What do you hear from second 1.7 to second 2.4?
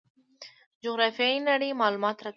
معلومات راکوي.